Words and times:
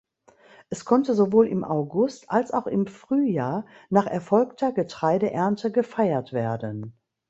Es 0.71 0.83
konnte 0.83 1.13
sowohl 1.13 1.45
im 1.47 1.63
August 1.63 2.31
als 2.31 2.51
auch 2.53 2.65
im 2.65 2.87
Frühjahr 2.87 3.67
nach 3.91 4.07
erfolgter 4.07 4.71
Getreideernte 4.71 5.71
gefeiert 5.71 6.33
werden. 6.33 6.97